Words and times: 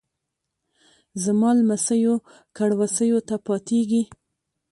زما 1.23 1.49
لمسیو 1.57 2.13
کړوسیو 2.57 3.19
ته 3.27 3.35
پاتیږي 3.45 4.03